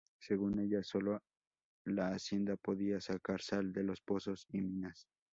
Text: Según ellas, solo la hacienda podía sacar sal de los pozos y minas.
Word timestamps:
Según 0.17 0.57
ellas, 0.57 0.87
solo 0.87 1.21
la 1.85 2.07
hacienda 2.15 2.55
podía 2.55 2.99
sacar 2.99 3.39
sal 3.43 3.71
de 3.71 3.83
los 3.83 4.01
pozos 4.01 4.47
y 4.51 4.59
minas. 4.59 5.05